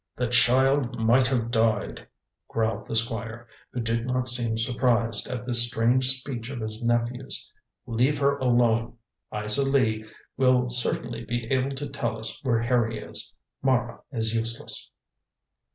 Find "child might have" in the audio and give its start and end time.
0.25-1.51